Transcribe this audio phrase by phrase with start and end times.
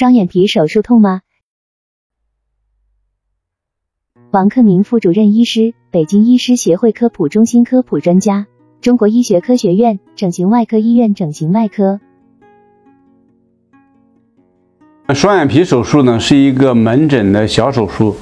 [0.00, 1.20] 双眼皮手术痛吗？
[4.30, 8.46] 王克明副主任医师，北京医师协会科普中心科普专家，
[8.80, 12.00] 中国医学科学院整形外科医院整形外科。
[15.12, 18.16] 双眼皮手术呢是一个门诊的小手术，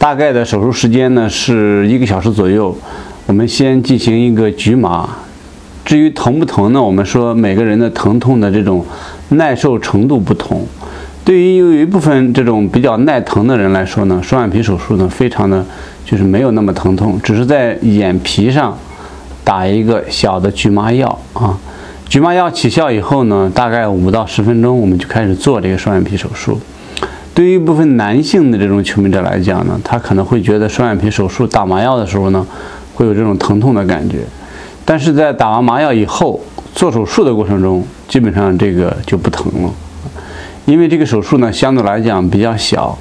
[0.00, 2.76] 大概的手术时间呢是一个小时左右。
[3.28, 5.08] 我们先进行一个局麻。
[5.84, 6.82] 至于疼不疼呢？
[6.82, 8.84] 我们说每个人的疼痛的这种
[9.28, 10.66] 耐受程度不同。
[11.24, 15.64] 对于有一部分这种比较耐疼的人来说呢，双眼皮手术呢非常的
[16.04, 18.76] 就是没有那么疼痛，只是在眼皮上
[19.44, 21.56] 打一个小的局麻药啊。
[22.08, 26.58] 局麻药起效以后呢，大概五到十分钟，我们就开始做这个双眼皮手术。
[27.32, 32.44] 对于一部分男性的这种求美者来讲呢，他可能会觉得双眼皮手术打麻药的时候呢，
[32.94, 34.24] 会有这种疼痛的感觉，
[34.84, 36.40] 但是在打完麻药以后
[36.74, 39.70] 做手术的过程中，基本上这个就不疼了。
[40.66, 42.96] 因为这个手术呢，相对来讲比较小，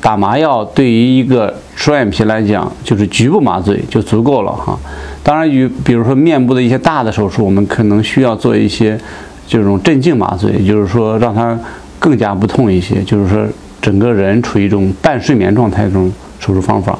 [0.00, 4.78] 打麻药对于一个双眼皮来讲，就是局部麻醉就足够了哈。
[5.22, 8.98] 当然，与比如说面部的一些大的手术，我们可能需要做一些
[9.46, 11.58] 这种镇静麻醉，也就是说让它
[11.98, 13.46] 更加不痛一些，就是说
[13.80, 16.98] 整个人处于一种半睡眠状态这种手术方法。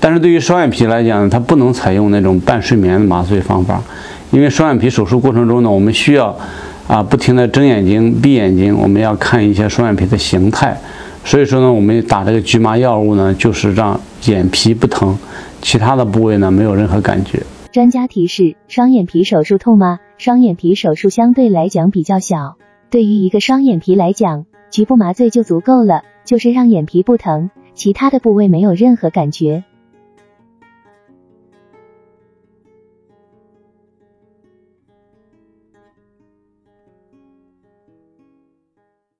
[0.00, 3.80] 但是对于双眼皮来讲，它不能采用那种半睡眠的麻醉方法，
[4.30, 6.36] 因为双眼皮手术过程中呢，我们需要。
[6.88, 10.78] 啊，不停的睁眼睛、闭眼睛，我们要看一些双眼皮的形态。
[11.24, 15.18] 所以说呢，我们打这个局麻药物呢，就是让眼皮不疼，
[15.60, 17.42] 其他的部位呢没有任何感觉。
[17.72, 19.98] 专家提示：双眼皮手术痛吗？
[20.16, 22.56] 双眼皮手术相对来讲比较小，
[22.88, 29.64] 对于一个双眼皮来讲，局部麻醉就足够了，就是让眼皮不疼，其他的部位没有任何感觉。